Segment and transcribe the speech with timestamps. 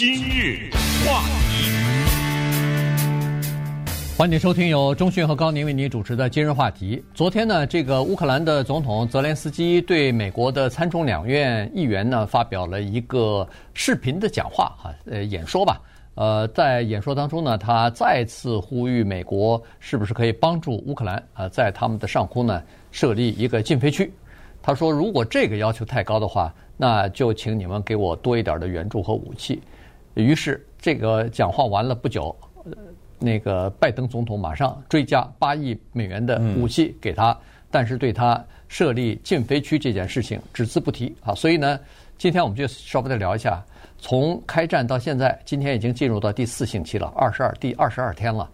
[0.00, 0.70] 今日
[1.04, 1.20] 话
[1.50, 1.68] 题，
[4.16, 7.04] 欢迎收听由中讯和高宁为您主持的今日话题。
[7.12, 15.78] 昨天呢，这个乌克兰的总统泽连斯基对美国的参众两院议员呢发表了一个视频的讲话，哈，呃，演说吧。
[16.14, 24.10] 呃，在演说当中呢，他再次呼吁美国是不是可以帮助乌克兰啊，在他们的上空呢设立一个禁飞区。
[24.62, 29.60] 他说，如果这个要求太高的话，那就请你们给我多一点的援助和武器。
[30.14, 32.34] 于是，这个讲话完了不久，
[33.18, 37.36] 那个拜登总统马上追加八亿美元的武器给他，
[37.70, 41.34] 但是对他设立禁飞区这件事情只字不提啊。
[41.34, 41.78] 所以呢，
[42.18, 43.62] 今天我们就稍微的聊一下，
[43.98, 48.50] 从开战到现在，今天已经进入到第四星期了，二十二第二十二天了。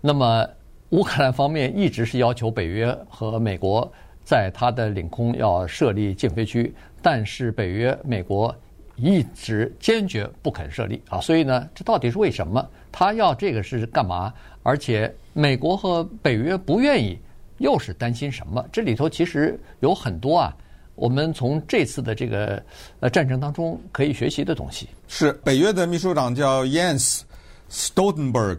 [0.00, 0.46] 那么，
[0.90, 3.90] 乌克兰方面一直是要求北约和美国
[4.24, 6.74] 在他的领空要设立禁飞区。
[7.00, 8.54] 但是北约、美国
[8.96, 12.68] 一直坚决不肯设立啊，所以呢，这到底是为什么？
[12.90, 14.32] 他要这个是干嘛？
[14.62, 17.18] 而且美国和北约不愿意，
[17.58, 18.64] 又是担心什么？
[18.70, 20.54] 这里头其实有很多啊，
[20.94, 22.62] 我们从这次的这个
[23.00, 24.88] 呃战争当中可以学习的东西。
[25.08, 27.22] 是北约的秘书长叫 Jens
[27.70, 28.58] Stoltenberg，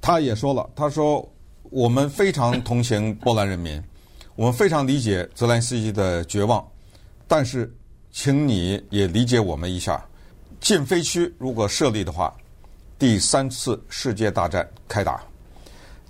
[0.00, 1.26] 他也说了，他说
[1.70, 3.82] 我们非常同情波兰人民，
[4.34, 6.66] 我们非常理解泽连斯基的绝望。
[7.28, 7.72] 但是，
[8.12, 10.04] 请你也理解我们一下，
[10.60, 12.34] 禁飞区如果设立的话，
[12.98, 15.22] 第三次世界大战开打，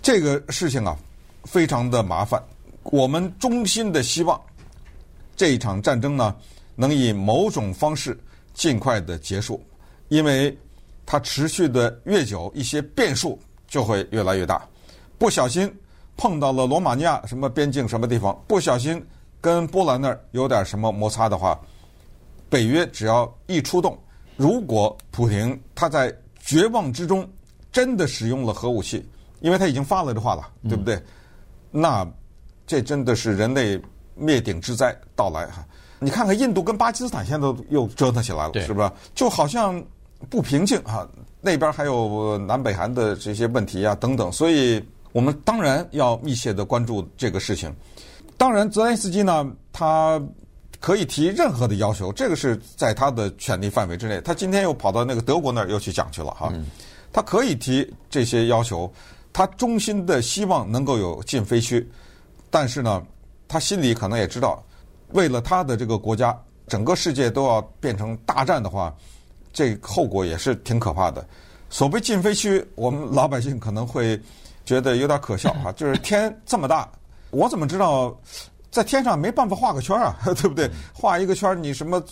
[0.01, 0.97] 这个事情啊，
[1.45, 2.43] 非常的麻烦。
[2.85, 4.41] 我们衷心的希望
[5.37, 6.35] 这一场战争呢，
[6.75, 8.19] 能以某种方式
[8.55, 9.63] 尽快的结束，
[10.09, 10.57] 因为
[11.05, 14.67] 它持续的越久，一些变数就会越来越大。
[15.19, 15.73] 不小心
[16.17, 19.05] 碰到了罗马尼亚什么边境什么地方，不小心。
[19.43, 21.59] 跟波兰那儿有点什么摩擦的话，
[22.51, 23.99] 北约只要一出动，
[24.37, 27.27] 如果普京他在绝望之中
[27.73, 29.09] 真的使用了核武器，
[29.41, 30.97] 因为他已经发了这话了，对不对？
[30.97, 31.03] 嗯、
[31.71, 32.13] 那
[32.67, 33.81] 这真的是人类
[34.15, 35.65] 灭顶之灾到来哈！
[35.99, 38.91] 你看看印度跟巴基斯坦现在都又折腾起来了，是不是？
[39.15, 39.83] 就好像
[40.29, 41.09] 不平静哈，
[41.41, 47.75] 那边还有南北韩的这些问题啊等等，所以我们当然要密切的关注这个事情。
[48.37, 50.21] 当然，泽连斯基呢，他
[50.81, 54.21] 可以提任何的要求，这个是在他的权力范围之内。
[54.23, 56.51] 他今天又跑到那个德国那儿又去讲去了哈，
[57.13, 58.91] 他可以提这些要求，
[59.33, 61.87] 他衷心的希望能够有禁飞区，
[62.51, 63.03] 但是呢，
[63.47, 64.63] 他心里可能也知道，
[65.11, 66.37] 为了他的这个国家，
[66.67, 68.95] 整个世界都要变成大战的话，
[69.53, 71.27] 这后果也是挺可怕的。
[71.69, 74.21] 所谓禁飞区，我们老百姓可能会
[74.65, 76.91] 觉得有点可笑哈，就是天这么大。
[77.31, 78.19] 我怎么知道，
[78.71, 80.71] 在天上没办法画个圈啊， 对不对？
[80.95, 82.03] 画一个圈，你什么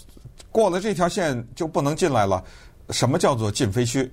[0.51, 2.43] 过了这条线就不能进来了？
[2.91, 4.11] 什么叫做禁飞区？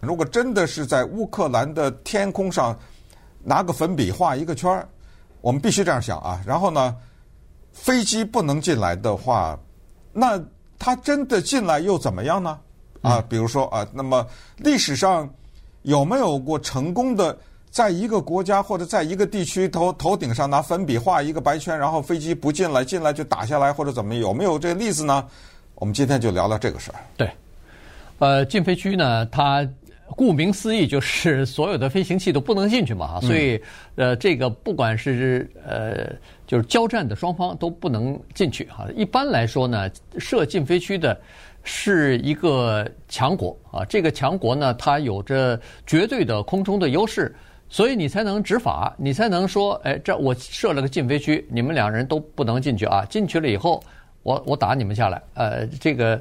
[0.00, 2.76] 如果真的是在乌克兰的天空上
[3.44, 4.86] 拿个粉笔画一个圈，
[5.40, 6.40] 我们必须这样想啊。
[6.46, 6.96] 然后呢，
[7.72, 9.58] 飞机不能进来的话，
[10.12, 10.40] 那
[10.78, 12.58] 它真的进来又怎么样呢？
[13.02, 15.28] 啊，比如说啊，那么历史上
[15.82, 17.38] 有没有过成功的？
[17.70, 24.14] 在一个国家或者在一个地区头头顶上拿粉笔画一个白圈，然后飞机不进来，进来就打下来或者怎么？
[24.14, 25.24] 有没有这个例子呢？
[25.74, 26.98] 我们今天就聊聊这个事儿。
[27.16, 27.30] 对，
[28.18, 29.68] 呃，禁飞区呢，它
[30.16, 33.62] 顾名思义就是所有的飞行器都不能进去嘛，所以
[33.94, 36.10] 呃，这个不管是呃，
[36.46, 38.86] 就是交战的双方都不能进去哈。
[38.96, 41.16] 一般来说呢，设禁飞区的
[41.62, 47.32] 是一个强国啊，这个强国呢，它有着绝对的空中的优势。
[47.70, 53.04] 所以你才能执法，你才能说，哎，这我设了个禁飞区，你们两人都不能进去啊！
[53.10, 53.82] 进去了以后，
[54.22, 55.22] 我我打你们下来。
[55.34, 56.20] 呃，这个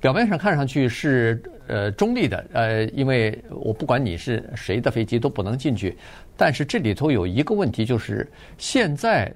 [0.00, 5.96] 表面上看上去是呃中立的，呃，因为我不管你是谁的飞机都不能进去。
[6.36, 9.32] 但是这里头有一个问题，就是现在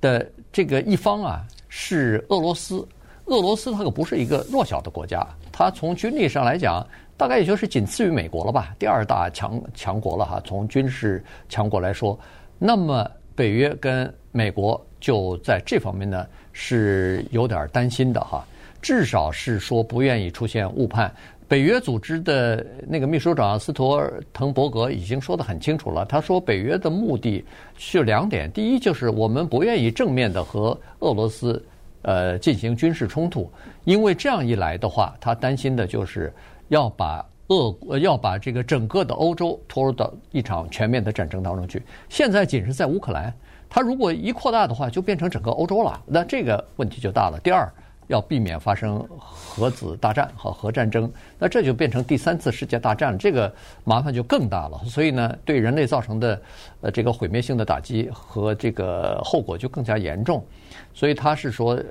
[0.00, 2.86] 的这个一方啊是俄罗斯，
[3.32, 6.86] 俄罗斯它可不是一个弱小的国家，它从军力上来讲。
[7.14, 10.42] 大概也就是仅次于美国了吧，第二大强强国了哈。
[10.44, 12.18] 从军事强国来说，
[12.58, 18.44] 那么北约跟美国就在这方面呢是有点担心的哈。
[18.80, 21.14] 至少是说不愿意出现误判。
[21.46, 27.44] 北约组织的那个秘书长斯托尔滕伯格已经说得很清楚了，他说北约的目的
[27.76, 31.62] 是两点：第一，就是我们不愿意正面的和俄罗斯
[32.02, 33.50] 呃进行军事冲突，
[33.84, 36.32] 因为这样一来的话，他担心的就是。
[36.68, 41.82] 要把俄要把这个整个的欧洲拖入到一场全面的战争当中去。
[42.08, 43.30] 现在仅是在乌克兰，
[43.68, 47.38] 他如果一扩大的话，就变成整个欧洲了，那这个问题就大了。
[47.40, 47.70] 第二，
[48.12, 53.52] 要避免发生核子大战和核战争，那这就变成第三次世界大战，这个
[53.84, 54.78] 麻烦就更大了。
[54.84, 56.42] 所以呢，对人类造成的
[56.82, 60.44] 呃这个毁灭性的打击和这个后果就更加严重。
[60.92, 61.82] 所以他是说，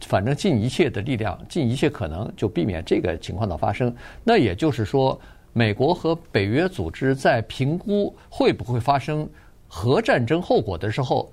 [0.00, 3.94] 反正尽一切的力量，尽一切可能，就避免这个情况的发生。
[4.24, 5.20] 那也就是说，
[5.52, 9.28] 美国和北约组织在评估会不会发生
[9.68, 11.30] 核战争后果的时候，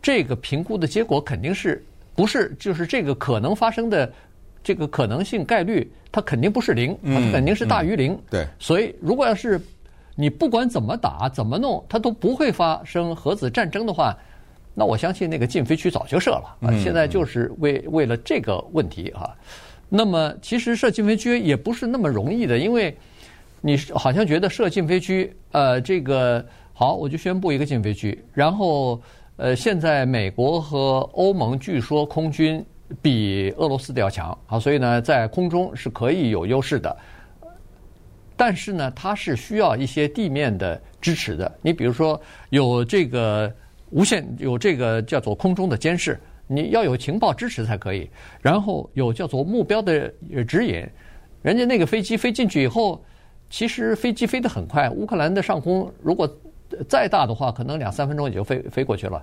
[0.00, 1.84] 这个评估的结果肯定是
[2.14, 4.12] 不是就是这个可能发生的
[4.62, 8.12] 这个可能性概率，它肯定不是零，它肯定是大于零。
[8.12, 9.60] 嗯嗯、对，所以如果要是
[10.14, 14.16] 你不管怎么打怎么弄，它都不会发生核子战争的话。
[14.76, 19.30] 那我相信那个禁飞区早就设了啊，现在就是为为了这个问题啊。
[19.88, 22.92] 那么其实设禁飞区也不是那么容易的，因为
[23.60, 29.00] 你好像觉得设禁飞区，呃，这个好，我就宣布一个禁飞区，然后
[29.36, 32.64] 呃，现在美国和欧盟据说空军
[33.02, 36.96] 比俄罗斯的要强啊，所以呢，在空中是可以有优势的，
[38.36, 41.52] 但是呢，它是需要一些地面的支持的。
[41.62, 42.20] 你比如说
[42.50, 43.52] 有这个。
[43.90, 48.10] 无线有这个叫做空中的监视，你要有情报支持才可以。
[48.40, 50.12] 然后有叫做目标的
[50.48, 50.84] 指引，
[51.42, 53.00] 人家那个飞机飞进去以后，
[53.50, 54.90] 其实飞机飞得很快。
[54.90, 56.28] 乌克兰的上空如果
[56.88, 59.22] 再大的话，可能两三分钟也就飞飞过去了。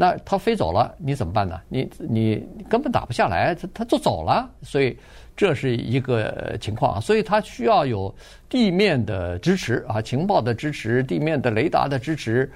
[0.00, 1.60] 那它飞走了，你怎么办呢？
[1.68, 4.48] 你你根本打不下来，它它就走了。
[4.62, 4.96] 所以
[5.36, 8.14] 这是一个情况，所以它需要有
[8.48, 12.48] 地面的支持啊，情报的支持，地面的雷达的支持。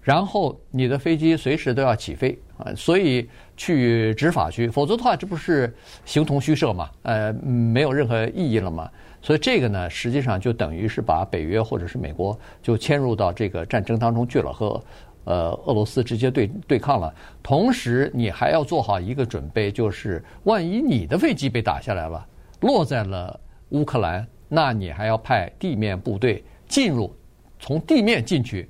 [0.00, 5.70] 然后你的飞机随时都要起飞啊，所以去执法区，否则的话，这不是
[6.06, 6.88] 形同虚设嘛？
[7.02, 8.90] 呃，没有任何意义了嘛。
[9.20, 14.82] 所以这个呢，实际上就等于是把北约或者是美国就迁入到这个战争当中去了，和
[15.24, 17.12] 呃俄罗斯直接对对抗了。
[17.42, 22.26] 同时，你还要做好一个准备，就是万一你的飞机被打下来了，
[22.60, 23.38] 落在了
[23.70, 27.14] 乌克兰，那你还要派地面部队进入，
[27.58, 28.68] 从地面进去，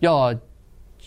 [0.00, 0.34] 要。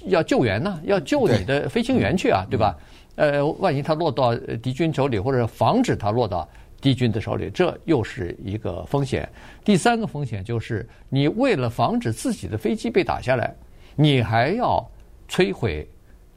[0.05, 2.77] 要救援呢，要救你的飞行员去啊，对，对吧？
[3.15, 6.47] 呃，万一他落到敌军手里，或者防止他落到
[6.81, 9.27] 敌军的手里，这又是一个风险。
[9.63, 13.55] 第三个风险就是，你为了防止自己的飞机被打下来，
[13.95, 14.83] 你还要
[15.29, 15.87] 摧毁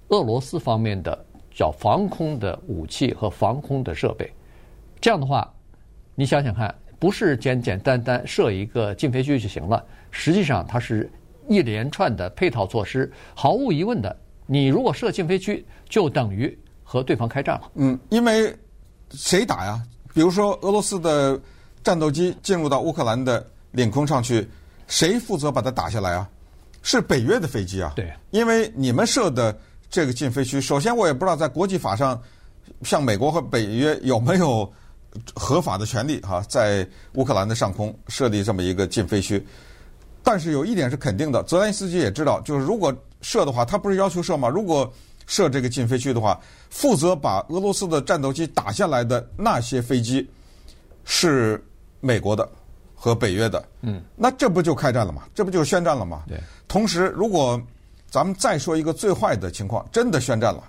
[0.08, 4.30] 俄罗斯方面的叫防空的武器和防空的设备。
[5.00, 5.52] 这样的话，
[6.14, 11.10] 你想想看，不是简简单单设一个禁飞区就行了，实际上它是。
[11.48, 14.16] 一连串的配套措施，毫无疑问的，
[14.46, 17.72] 你如果设禁飞区，就等于和对方开战了。
[17.74, 18.54] 嗯，因为
[19.10, 19.82] 谁打呀？
[20.12, 21.40] 比如说俄罗斯的
[21.82, 24.48] 战斗机进入到乌克兰的领空上去，
[24.86, 26.28] 谁负责把它打下来啊？
[26.82, 27.92] 是北约的飞机啊。
[27.94, 29.56] 对，因为你们设的
[29.90, 32.20] 这个禁飞区，首先我也不知道在国际法上，
[32.82, 34.70] 像美国和北约有没有
[35.34, 39.44] 合法的权利哈，在乌克兰的上空设立这么一个禁飞区。
[40.22, 44.48] 但是有一点是肯定的，泽连斯基也知道，就是如果设的话，他不是要求设吗？
[44.48, 44.90] 如果
[45.30, 46.38] 设这个禁飞区的话，
[46.70, 50.28] 负责把俄罗斯的战斗机打下来的那些飞机
[51.04, 51.64] 是
[52.00, 52.46] 美国的
[52.96, 53.64] 和北约的。
[53.82, 55.22] 嗯，那这不就开战了吗？
[55.32, 56.24] 这不就宣战了吗？
[56.26, 56.36] 对。
[56.66, 57.62] 同时，如果
[58.10, 60.64] 咱们再说一个最坏的情况，真的宣战了，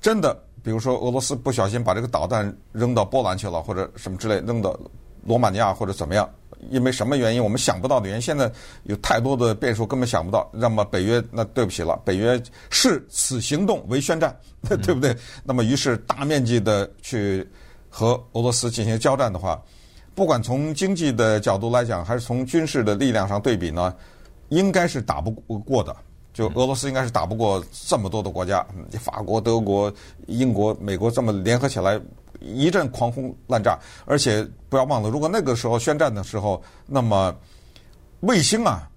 [0.00, 0.32] 真的，
[0.62, 4.78] 比如说俄罗斯不小心把这个导弹扔到波兰去了，或者什么之类，扔到
[5.26, 6.28] 罗马尼亚或者怎么样。
[6.70, 7.44] 因为什么原因？
[7.44, 8.22] 我们想不到的原因。
[8.22, 8.50] 现在
[8.84, 10.48] 有太多的变数，根本想不到。
[10.50, 14.34] 那么北约，那对不起了，北约视此行动为宣战，
[14.82, 15.14] 对不对？
[15.42, 17.46] 那么于是大面积的去
[17.90, 19.62] 和俄罗斯进行交战的话，
[20.14, 23.94] 不管从经济的角度来讲，还是从军事的力量上对比呢，
[24.48, 25.94] 应该是打不过的。
[26.32, 28.64] 就俄罗斯应该是打不过这么多的国家，
[28.98, 29.92] 法国、德国、
[30.28, 32.00] 英国、美国这么联合起来。
[32.44, 37.34] 一阵狂轰滥炸，而且不要忘了，如果那个时候宣战的时候，那么
[38.20, 38.88] 卫星啊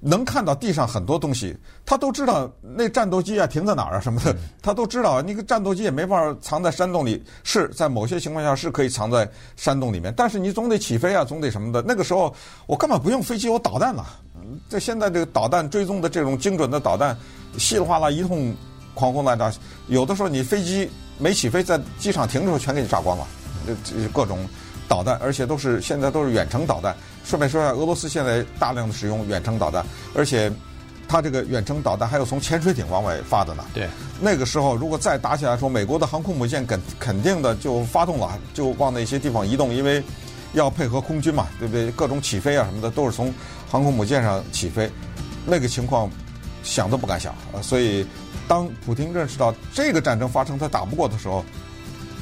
[0.00, 5.20] 能看到地上很多东西，他都知道那战斗机啊停在哪儿啊什么的，他都知道。
[5.22, 11.82] 那个战斗机也没法藏在山洞里，是在某些情况下是可以藏在山洞里面，但是你总得起飞啊，总得什么的。
[11.82, 12.32] 那个时候
[12.66, 14.06] 我根本不用飞机，我导弹了。
[14.68, 17.16] 这现在这个导弹追踪的这种精准的导弹，
[17.58, 18.54] 稀里哗啦一通
[18.94, 19.52] 狂轰滥炸，
[19.88, 20.88] 有的时候你飞机。
[21.18, 23.26] 没起飞，在机场停的时候全给你炸光了，
[23.66, 24.48] 这这各种
[24.88, 26.94] 导弹，而且都是现在都是远程导弹。
[27.24, 29.84] 顺便说一下，俄罗斯现在大量的使用远程导弹，
[30.14, 30.50] 而且
[31.06, 33.64] 它这个远程导弹还有从潜水艇往外发的呢。
[33.74, 33.88] 对，
[34.20, 40.02] 那个时候如果再打起来说，美国的航空母舰肯肯定的就发动了，就往那些地方移动，因为
[40.52, 41.90] 要配合空军嘛，对不对？
[41.90, 43.32] 各种起飞啊什么的都是从
[43.70, 44.90] 航空母舰上起飞，
[45.44, 46.10] 那个情况
[46.70, 48.06] 想都不敢想啊，所以。
[48.46, 51.44] 当普京认识到这个战争发生他打不过的时候，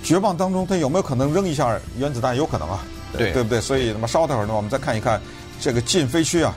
[0.02, 2.36] 绝望当中，他有没有可能扔一下原子弹？
[2.36, 2.82] 有可能啊，
[3.16, 3.60] 对对不对？
[3.60, 5.22] 所以那么稍待会儿呢，我们再看一看
[5.60, 6.52] 这个禁飞区啊，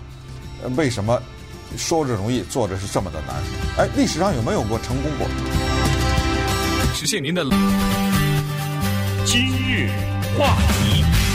[0.75, 1.21] 为什么
[1.77, 3.35] 说着容易，做着是这么的难？
[3.77, 5.27] 哎，历史上有没有过成功过？
[6.95, 7.43] 实现您的
[9.23, 9.91] 今日
[10.35, 11.28] 话题。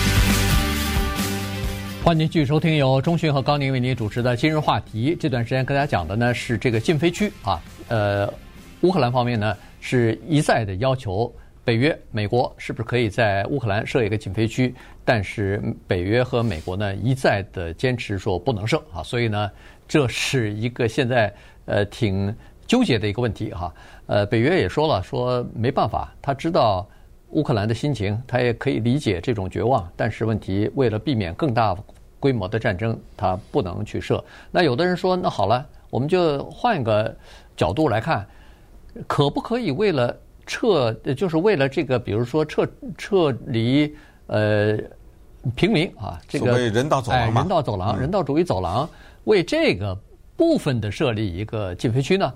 [2.05, 5.17] 欢迎继续收听由中讯和高宁为您主持的今日话题。
[5.19, 7.59] 这段时间跟大家讲的呢是这个禁飞区啊，
[7.89, 8.31] 呃，
[8.83, 11.35] 乌克兰方面呢是一再的要求
[11.65, 19.51] 北约、美国是不是可以在乌克兰设一个禁飞区，但是北约和美国呢一再的坚持说不能设啊，所以呢
[19.89, 21.33] 这是一个现在
[21.65, 23.75] 呃挺纠结的一个问题哈。
[24.09, 26.87] 呃，北约也说了，说没办法，他知道。
[27.31, 31.77] 乌克兰的心情，他也可以理解这种绝望，但是问题为了避免更大
[32.25, 34.25] 规模的战争，他不能去设。
[34.51, 37.15] 那有的人说，那好了，我们就换一个
[37.55, 38.27] 角度来看，
[39.07, 40.17] 可不可以为了
[40.47, 42.67] 撤，就是为了这个，比如说撤
[42.97, 43.95] 撤离
[44.29, 44.79] 呃
[45.55, 48.89] 平民啊，这个人道走廊，人道走廊，人道主义走廊，
[49.25, 49.95] 为这个
[50.35, 52.33] 部分的设立一个禁飞区呢？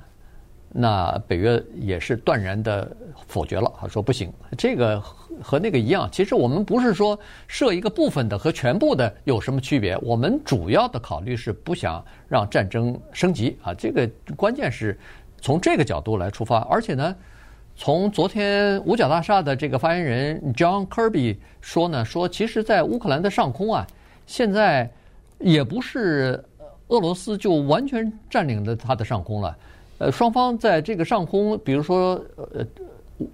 [0.70, 2.94] 那北约也是断然的
[3.26, 5.00] 否决了，他说不行，这个
[5.42, 6.08] 和那个一样。
[6.12, 13.72] 其实我们不是说设一个部分的和全部的有什么区别，我们主要的考虑是不想让战争升级啊。
[13.72, 14.98] 这个关键是
[15.40, 16.58] 从这个角度来出发。
[16.70, 17.16] 而且呢，
[17.74, 23.86] 从昨天五角大厦的这个发言人 John Kirby 说呢，说其实，在乌克兰的上空啊，
[24.26, 24.90] 现在
[25.38, 26.44] 也不是
[26.88, 29.56] 俄罗斯就完全占领了它的上空了。
[29.98, 32.64] 呃，双方在这个上空，比如说呃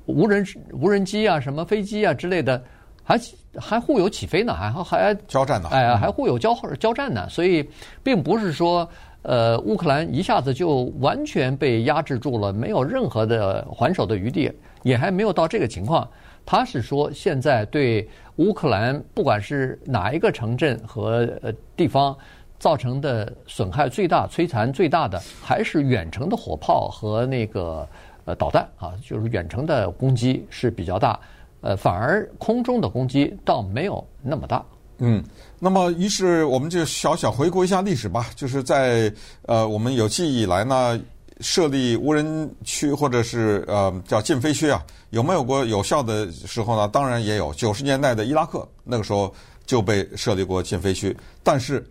[0.06, 0.42] 无人
[0.73, 2.62] 无人机啊、什么飞机啊之类的，
[3.02, 3.21] 还
[3.56, 7.28] 还互有起飞呢，还还交战呢，哎，还互有交交战呢。
[7.28, 7.68] 所以，
[8.02, 8.88] 并不是说
[9.21, 14.50] 呃乌克兰一下子就完全被压制住了，没有任何的还手的余地，
[14.85, 16.09] 也还没有到这个情况。
[16.47, 22.16] 他是说，现在对乌克兰不管是哪一个城镇和呃地方。
[22.64, 27.87] 造成的损害最大、摧残最大的，还是远程的火炮和那个
[28.25, 31.21] 呃导弹啊，就是远程的攻击是比较大，
[31.61, 34.64] 呃，反而空中的攻击倒没有那么大。
[34.97, 35.23] 嗯，
[35.59, 40.99] 那么于是我们就小小回顾一下历史吧，就是在呃我们有记忆以来呢，
[41.40, 46.88] 设立无人区或者是呃叫禁飞区啊，有没有过有效的时候呢？
[46.88, 49.30] 当然也有，九十年代的伊拉克那个时候
[49.66, 51.87] 就被设立过禁飞区，但是。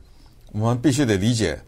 [0.53, 1.59] 我们必须得理解，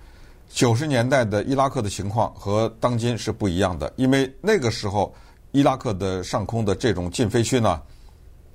[0.48, 5.14] 九十年代的伊拉克的情况和当今是不一样的，因为那个时候
[5.52, 7.82] 伊拉克的上空的这种禁飞区呢，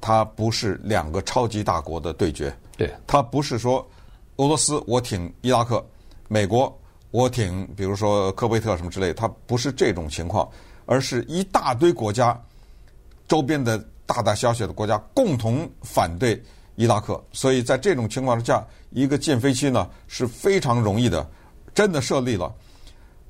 [0.01, 3.85] 它不是两个超级大国的对决，对，它不是说
[4.37, 5.85] 俄罗斯我挺伊拉克，
[6.29, 6.73] 美国
[7.11, 10.49] 我挺，比如说科威特什么之类，它不是这种情况，
[10.87, 12.41] 而是一大堆国家
[13.27, 16.41] 周边的大大小小的国家共同反对。
[16.81, 21.29] 伊拉克，所以在这种情况之下，一个禁飞区呢是非常容易的，
[21.75, 22.51] 真的设立了，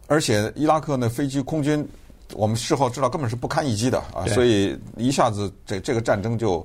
[0.06, 1.84] 而且伊拉克呢飞机空军，
[2.34, 6.64] 我们事后知道根本是不堪一击的啊，所以一下子这这个战争就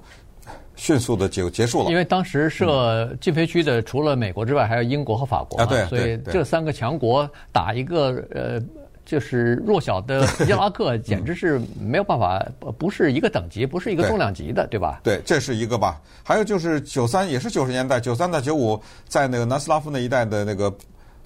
[0.76, 1.90] 迅速的就结束了。
[1.90, 8.62] 因为当时设禁飞区的除了美国之外，还有英国和法国啊，对，所以这三个强国打一个呃。
[9.06, 12.44] 就是弱小的 伊拉克，简直是没有办法，
[12.80, 15.00] 不是一个等级，不是一个重量级的，对吧？
[15.04, 16.02] 对，这是一个吧。
[16.24, 20.76] 还有就是九三，也是九十年代，九三到九五，在那个南斯拉夫那一带的那个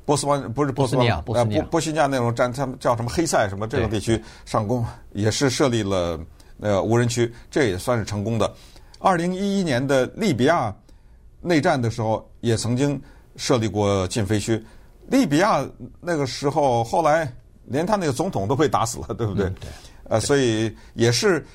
[0.03, 6.19] 波斯湾，不是波斯湾，波斯尼亚，波西尼亚那种战，他们叫什么黑塞什么这个地区上攻，也是设立了
[6.59, 8.53] 呃无人区，这也算是成功的。
[8.99, 10.75] 二零一一年的利比亚
[11.39, 13.01] 内战的时候，也曾经
[13.37, 14.61] 设立过禁飞区。
[15.07, 15.65] 利比亚
[16.01, 17.31] 那个时候后来。
[17.69, 19.45] 连他那个总统都被打死了，对不对？
[19.45, 19.69] 嗯、对。
[20.09, 21.45] 呃，所以也是，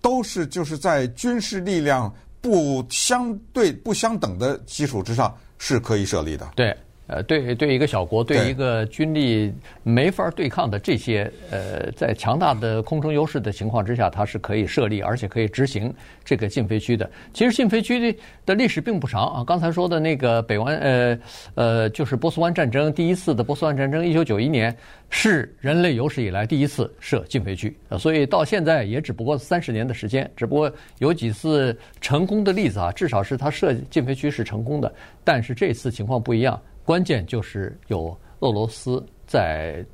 [0.00, 6.50] 都是就是在军事力量不相对不相等的基础之上是可以设立的。
[6.54, 6.76] 对。
[7.08, 15.92] 呃，对，对一个小国，对一个军力没法对抗的这些，呃，在强大的空中优势的情况之下，它是可以设立，而且可以执行
[16.24, 17.10] 这个禁飞区的。
[17.34, 18.16] 其实禁飞区
[18.46, 19.44] 的历史并不长啊。
[19.44, 21.18] 刚才说的那个北湾，呃，
[21.56, 24.74] 呃，就是波斯湾战争，第一次的波斯湾战争，一九九一年
[25.10, 34.90] 是人类有史以来第一次设禁飞区，所以到现在也只不过三十年的时间，只不过有几次成功的例子啊，至少是它设禁飞区是成功的，
[35.24, 36.58] 但是这次情况不一样。
[36.84, 39.84] 关键就是有俄罗斯在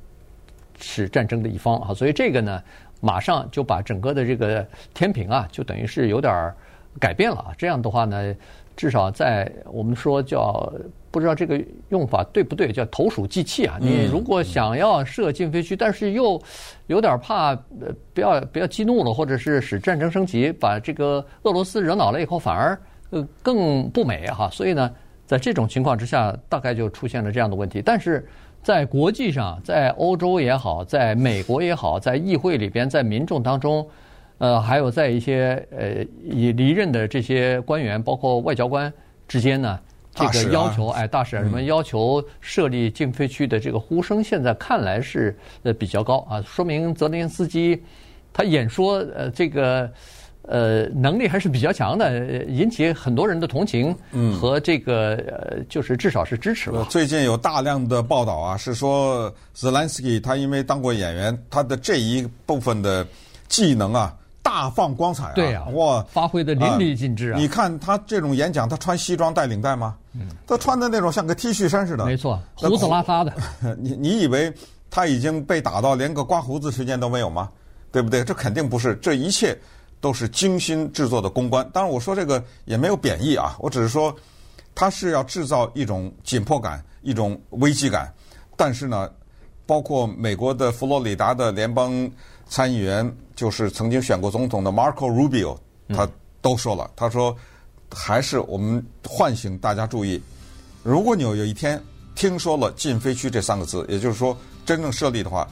[0.79, 2.63] 是战争的一方啊，所以这个呢，
[3.01, 6.53] 马上就把整个的这个天平啊，就等于是有点
[6.99, 7.51] 改变了啊。
[7.57, 8.33] 这样的话呢，
[8.75, 10.71] 至少在我们说叫
[11.11, 13.77] 不知道这个用法对不对，叫投鼠忌器啊。
[13.81, 16.41] 你如果想要设禁飞区，但是又
[16.87, 17.49] 有点怕，
[17.81, 22.79] 呃，不要不要激怒了，或者是使战争升级，把这个俄罗斯惹恼了以后，反而
[23.09, 24.49] 呃更不美哈。
[24.51, 24.93] 所以呢，
[25.29, 27.83] 在这种情况之下，大概就出现了这样的问题。
[27.85, 28.27] 但是
[28.63, 33.87] 在国际上，在欧洲也好，在美国也好，在议会里边，在民众当中，
[34.39, 38.91] 呃，还有在一些呃已离任的这些官员，包括外交官
[39.27, 39.79] 之间呢。
[40.15, 47.79] 这个要求，哎，大使啊什么要求设立禁飞区的这个呼声，现在看来是呃比较高啊，说明泽连斯基
[48.33, 49.87] 他演说呃这个
[50.49, 53.95] 呃能力还是比较强的，引起很多人的同情
[54.39, 56.85] 和这个呃就是至少是支持吧。
[56.89, 63.05] 最近有大量的报道啊，是说 Zelensky 他因为当过演员，他的这一部分的
[63.47, 64.15] 技能啊。
[64.41, 65.33] 大放光彩啊！
[65.35, 67.37] 对呀，哇，发挥的淋漓尽致啊！
[67.37, 69.95] 你看他这种演讲，他穿西装带领带吗？
[70.15, 72.03] 嗯，他穿的那种像个 T 恤衫似的。
[72.05, 73.31] 没错，胡子拉碴的。
[73.77, 74.51] 你你以为
[74.89, 77.47] 他已经被打到连个刮胡子时间都没有吗？
[77.91, 78.23] 对不对？
[78.23, 79.55] 这肯定不是，这一切
[80.01, 81.69] 都是精心制作的公关。
[81.73, 84.15] 当然，我说这个也没有贬义啊，我只是说
[84.73, 88.13] 他是要制造一种紧迫感、一种危机感。
[88.55, 89.09] 但是呢，
[89.65, 92.09] 包括美国的佛罗里达的联邦。
[92.51, 95.55] 参议员就是曾经选过总统的 Marco Rubio，
[95.89, 96.09] 他
[96.41, 97.37] 都说了，他说
[97.93, 100.19] 还是我们唤醒大家注意，
[100.81, 101.79] 如果你有有一天
[102.15, 105.47] 听说了禁飞区这三个字，也就是说真正设立的话，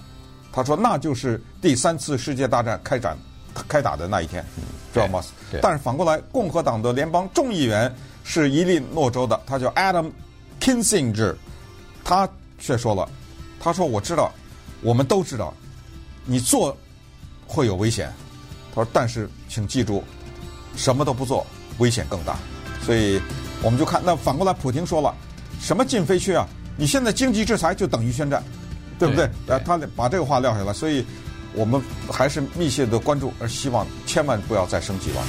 [0.51, 3.15] 他说那就是第三次世界大战开展
[3.67, 4.45] 开打的那一天，
[4.93, 5.23] 知道吗？
[5.61, 10.11] 但是反过来，共和党的联邦众议员是伊利诺州的，他叫 Adam
[10.59, 11.35] Kinzinger，
[12.03, 12.27] 他
[12.59, 13.07] 却说了，
[13.59, 14.31] 他说我知道，
[14.81, 15.53] 我们都知道，
[16.25, 16.75] 你做。
[17.49, 18.11] 会有危险，
[18.75, 20.03] 他说：“但是请记住，
[20.75, 21.47] 什么都不做，
[21.77, 22.35] 危险更大。
[22.85, 23.21] 所以
[23.61, 25.15] 我们就看，那反过来，普京说了，
[25.61, 26.45] 什么禁飞区啊？
[26.75, 28.43] 你现在经济制裁就等于宣战，
[28.99, 29.29] 对不对？
[29.47, 31.05] 呃，他把这个话撂下来，所以
[31.57, 35.21] 我们还是密切的关注，而希望千万不要再升级了。”